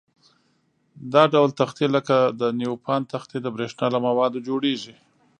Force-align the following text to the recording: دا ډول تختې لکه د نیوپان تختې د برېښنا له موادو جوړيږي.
دا 1.13 1.23
ډول 1.33 1.49
تختې 1.59 1.85
لکه 1.95 2.17
د 2.41 2.41
نیوپان 2.59 3.01
تختې 3.13 3.37
د 3.43 3.47
برېښنا 3.55 3.87
له 3.93 3.99
موادو 4.07 4.43
جوړيږي. 4.47 4.95